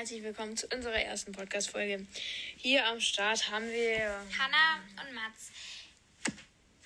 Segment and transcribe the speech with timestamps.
[0.00, 2.06] Herzlich willkommen zu unserer ersten Podcast-Folge.
[2.56, 5.50] Hier am Start haben wir Hanna und Mats.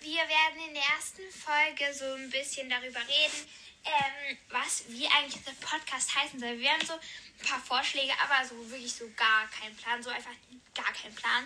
[0.00, 3.48] Wir werden in der ersten Folge so ein bisschen darüber reden,
[3.84, 6.58] ähm, was, wie eigentlich der Podcast heißen soll.
[6.58, 10.34] Wir haben so ein paar Vorschläge, aber so wirklich so gar keinen Plan, so einfach
[10.74, 11.44] gar keinen Plan.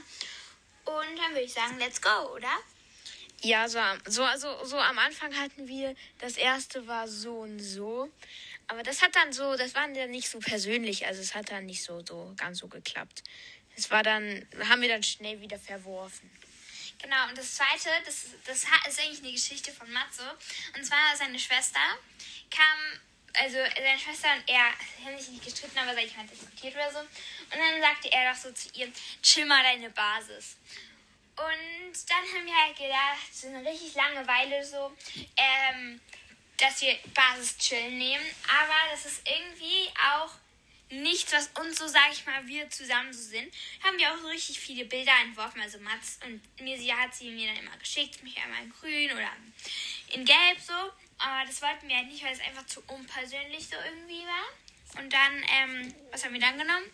[0.87, 2.61] Und dann würde ich sagen, let's go, oder?
[3.43, 8.11] Ja, so, so, also, so am Anfang hatten wir, das erste war so und so.
[8.69, 11.67] Aber das hat dann so, das war dann nicht so persönlich, also es hat dann
[11.67, 13.23] nicht so, so ganz so geklappt.
[13.77, 16.31] Es war dann, haben wir dann schnell wieder verworfen.
[17.01, 20.25] Genau, und das zweite, das, das ist eigentlich eine Geschichte von Matzo.
[20.77, 21.81] Und zwar seine Schwester
[22.51, 23.01] kam,
[23.35, 24.73] also seine Schwester und er
[25.05, 26.99] haben sich nicht gestritten, aber sag ich mal diskutiert oder so.
[26.99, 27.09] Und
[27.53, 30.57] dann sagte er doch so zu ihr, chill mal deine Basis.
[31.37, 34.93] Und dann haben wir halt gedacht, so eine richtig lange Weile so,
[35.37, 36.01] ähm,
[36.59, 38.25] dass wir Basis chillen nehmen.
[38.49, 40.31] Aber das ist irgendwie auch
[40.91, 43.53] nichts, was uns so, sag ich mal, wir zusammen so sind.
[43.83, 45.61] Haben wir auch so richtig viele Bilder entworfen.
[45.61, 49.11] Also Mats und mir, sie hat sie mir dann immer geschickt, mich einmal in grün
[49.13, 49.31] oder
[50.15, 50.73] in gelb so.
[51.19, 55.03] Aber das wollten wir halt nicht, weil es einfach zu unpersönlich so irgendwie war.
[55.03, 56.91] Und dann, ähm, was haben wir dann genommen?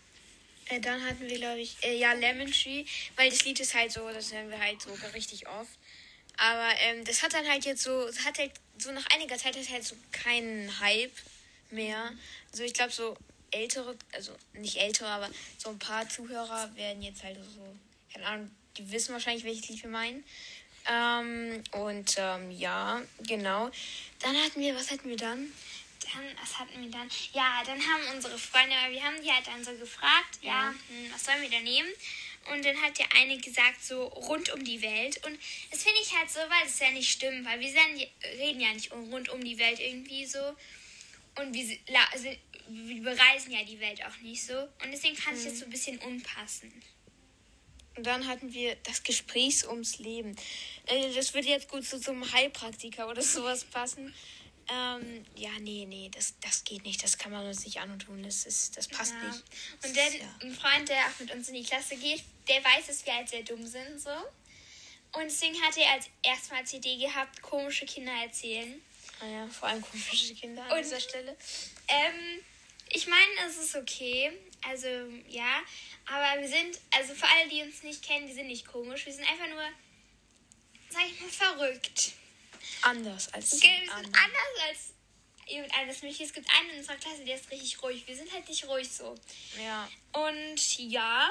[0.66, 2.84] Äh, dann hatten wir, glaube ich, äh, ja, Lemon Tree,
[3.16, 5.70] weil das Lied ist halt so, das hören wir halt so richtig oft.
[6.36, 9.68] Aber ähm, das hat dann halt jetzt so, hat halt so nach einiger Zeit hat
[9.70, 11.12] halt so keinen Hype
[11.70, 12.12] mehr.
[12.50, 13.16] Also ich glaube so
[13.50, 17.76] ältere, also nicht ältere, aber so ein paar Zuhörer werden jetzt halt so,
[18.12, 20.24] keine Ahnung, die wissen wahrscheinlich, welches Lied wir meinen.
[20.90, 23.70] Ähm, und ähm, ja, genau.
[24.20, 25.52] Dann hatten wir, was hatten wir dann?
[26.00, 27.08] Dann, was hatten wir dann?
[27.32, 31.12] Ja, dann haben unsere Freunde, wir haben die halt dann so gefragt, ja, ja hm,
[31.12, 31.88] was sollen wir da nehmen?
[32.52, 35.24] Und dann hat der eine gesagt, so rund um die Welt.
[35.26, 35.38] Und
[35.70, 37.72] das finde ich halt so, weil es ja nicht stimmt, weil wir
[38.38, 40.54] reden ja nicht rund um die Welt irgendwie so.
[41.36, 41.66] Und wir,
[42.68, 44.58] wir bereisen ja die Welt auch nicht so.
[44.58, 46.72] Und deswegen fand ich das so ein bisschen unpassend.
[47.96, 50.36] Und dann hatten wir das Gespräch ums Leben.
[50.86, 54.14] Äh, das würde jetzt gut zu so einem Heilpraktiker oder sowas passen.
[54.68, 57.02] Ähm, ja, nee, nee, das, das geht nicht.
[57.02, 58.22] Das kann man uns nicht antun.
[58.22, 59.28] Das, ist, das passt ja.
[59.28, 59.42] nicht.
[59.80, 60.38] Das und dann ja.
[60.42, 63.28] ein Freund, der auch mit uns in die Klasse geht, der weiß, dass wir halt
[63.28, 64.10] sehr dumm sind, so.
[65.12, 68.82] Und deswegen hat er als erstmal Idee gehabt, komische Kinder erzählen.
[69.20, 71.36] Ah ja, vor allem komische Kinder an und, dieser Stelle.
[71.86, 72.40] Ähm,
[72.90, 74.32] ich meine, es ist okay.
[74.66, 74.88] Also,
[75.28, 75.62] ja.
[76.06, 79.06] Aber wir sind, also für alle, die uns nicht kennen, wir sind nicht komisch.
[79.06, 79.62] Wir sind einfach nur,
[80.90, 82.12] sag ich mal, verrückt.
[82.82, 84.94] Anders als okay, Wir sind anders als
[85.46, 86.02] jemand anderes.
[86.02, 88.06] Es gibt einen in unserer Klasse, der ist richtig ruhig.
[88.06, 89.14] Wir sind halt nicht ruhig so.
[89.62, 89.88] Ja.
[90.12, 91.30] Und ja.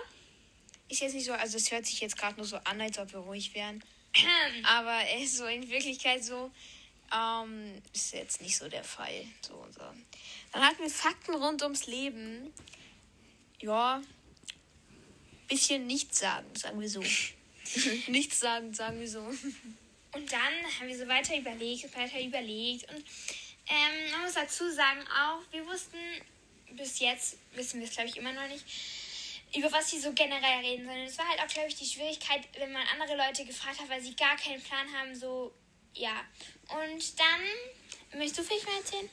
[0.89, 3.11] Ist jetzt nicht so, also es hört sich jetzt gerade nur so an, als ob
[3.13, 3.83] wir ruhig wären.
[4.63, 6.51] Aber er ist so in Wirklichkeit so,
[7.15, 9.25] ähm, ist jetzt nicht so der Fall.
[9.41, 9.81] So, so.
[10.51, 12.53] Dann hatten wir Fakten rund ums Leben.
[13.59, 14.01] Ja,
[15.47, 17.03] bisschen nichts sagen, sagen wir so.
[18.07, 19.25] nichts sagen, sagen wir so.
[20.13, 22.89] Und dann haben wir so weiter überlegt, weiter überlegt.
[22.91, 23.03] Und
[23.67, 25.97] ähm, man muss dazu sagen auch, wir wussten
[26.75, 28.65] bis jetzt, wissen wir es glaube ich immer noch nicht,
[29.55, 32.41] über was sie so generell reden, sondern es war halt auch, glaube ich, die Schwierigkeit,
[32.57, 35.53] wenn man andere Leute gefragt hat, weil sie gar keinen Plan haben, so,
[35.93, 36.21] ja.
[36.69, 39.09] Und dann, möchtest du vielleicht mal erzählen?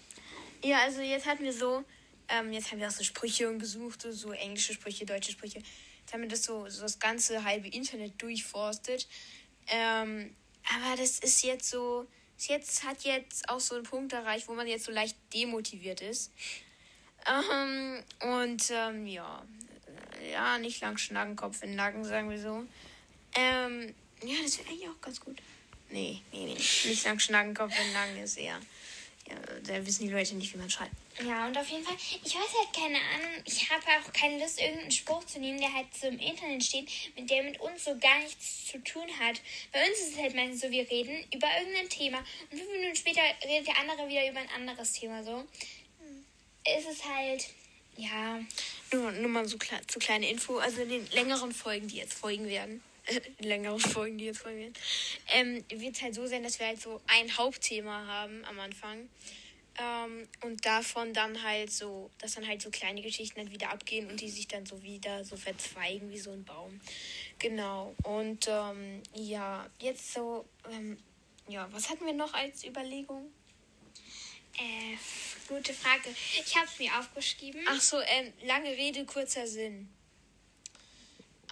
[0.63, 1.85] Ja, also jetzt hatten wir so,
[2.29, 5.59] ähm, jetzt haben wir auch so Sprüche gesucht, so, so englische Sprüche, deutsche Sprüche.
[6.01, 9.07] Jetzt haben wir das so, so das ganze halbe Internet durchforstet.
[9.69, 10.35] Ähm,
[10.75, 12.07] aber das ist jetzt so,
[12.39, 16.33] jetzt hat jetzt auch so einen Punkt erreicht, wo man jetzt so leicht demotiviert ist.
[17.27, 19.43] Ähm, und ähm, ja,
[20.33, 22.65] ja, nicht lang schnacken, Kopf in den Nacken, sagen wir so.
[23.35, 25.39] Ähm, ja, das wäre eigentlich auch ganz gut.
[25.91, 26.55] Nee, nee, nee.
[26.55, 28.61] Nicht lang schnacken, Kopf in den Nacken ist eher.
[29.71, 30.91] Da wissen die Leute nicht, wie man schreibt.
[31.25, 31.95] Ja, und auf jeden Fall,
[32.25, 35.73] ich weiß halt keine Ahnung, ich habe auch keine Lust, irgendeinen Spruch zu nehmen, der
[35.73, 39.41] halt so im Internet steht, mit der mit uns so gar nichts zu tun hat.
[39.73, 42.19] Bei uns ist es halt meistens so, wir reden über irgendein Thema
[42.51, 45.37] und fünf Minuten später redet der andere wieder über ein anderes Thema so.
[45.37, 46.25] Hm.
[46.65, 47.47] Es ist halt,
[47.97, 48.41] ja.
[48.93, 52.15] Nur, nur mal so, kle so kleine Info, also in den längeren Folgen, die jetzt
[52.15, 52.83] folgen werden,
[53.39, 54.75] längeren Folgen, die jetzt folgen werden,
[55.29, 59.09] ähm, wird es halt so sein, dass wir halt so ein Hauptthema haben am Anfang.
[59.79, 64.11] Ähm, und davon dann halt so, dass dann halt so kleine Geschichten halt wieder abgehen
[64.11, 66.81] und die sich dann so wieder so verzweigen wie so ein Baum.
[67.39, 67.95] Genau.
[68.03, 70.99] Und ähm, ja, jetzt so, ähm,
[71.49, 73.33] ja, was hatten wir noch als Überlegung?
[74.59, 74.97] Äh,
[75.49, 76.11] gute Frage.
[76.45, 77.63] Ich habe es mir aufgeschrieben.
[77.69, 79.89] Ach so, ähm, lange Rede, kurzer Sinn.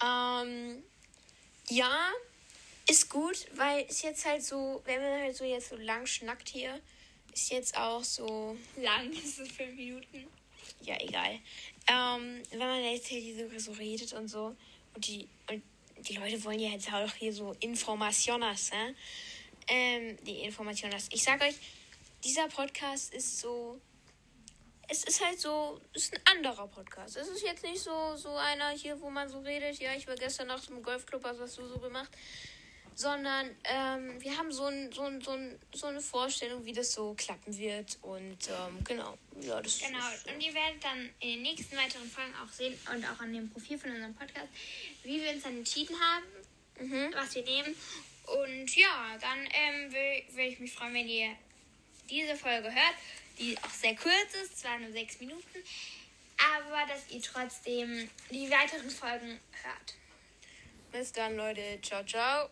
[0.03, 0.83] Ähm,
[1.69, 2.11] ja,
[2.89, 6.49] ist gut, weil es jetzt halt so, wenn man halt so jetzt so lang schnackt
[6.49, 6.79] hier,
[7.33, 8.57] ist jetzt auch so.
[8.77, 10.27] Lang, ist es fünf Minuten?
[10.81, 11.39] ja, egal.
[11.87, 14.55] Ähm, wenn man jetzt hier so redet und so,
[14.95, 15.63] und die, und
[16.07, 18.95] die Leute wollen ja jetzt auch hier so Informationas, ne?
[19.67, 21.07] Ähm, die Informationas.
[21.11, 21.55] Ich sag euch,
[22.23, 23.79] dieser Podcast ist so.
[24.91, 27.15] Es ist halt so, es ist ein anderer Podcast.
[27.15, 30.15] Es ist jetzt nicht so, so einer hier, wo man so redet, ja, ich war
[30.15, 32.09] gestern Nacht im Golfclub, was hast du so gemacht?
[32.99, 36.91] Sondern ähm, wir haben so, ein, so, ein, so, ein, so eine Vorstellung, wie das
[36.91, 37.97] so klappen wird.
[38.01, 42.33] Und ähm, genau, ja, das Genau, und ihr werdet dann in den nächsten weiteren Folgen
[42.43, 44.49] auch sehen und auch an dem Profil von unserem Podcast,
[45.03, 46.25] wie wir uns dann entschieden haben,
[46.89, 47.13] mhm.
[47.15, 47.73] was wir nehmen.
[48.25, 51.29] Und ja, dann ähm, würde ich mich freuen, wenn ihr
[52.09, 52.95] diese Folge hört,
[53.39, 55.63] die auch sehr kurz ist, zwar nur sechs Minuten,
[56.53, 59.95] aber dass ihr trotzdem die weiteren Folgen hört.
[60.91, 61.79] Bis dann, Leute.
[61.81, 62.49] Ciao, ciao.